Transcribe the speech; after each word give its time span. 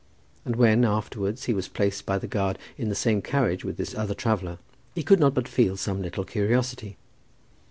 And 0.45 0.55
when, 0.55 0.83
afterwards, 0.83 1.43
he 1.45 1.53
was 1.53 1.67
placed 1.67 2.07
by 2.07 2.17
the 2.17 2.25
guard 2.25 2.57
in 2.75 2.89
the 2.89 2.95
same 2.95 3.21
carriage 3.21 3.63
with 3.63 3.77
this 3.77 3.93
other 3.93 4.15
traveller, 4.15 4.57
he 4.95 5.03
could 5.03 5.19
not 5.19 5.35
but 5.35 5.47
feel 5.47 5.77
some 5.77 6.01
little 6.01 6.23
curiosity. 6.25 6.97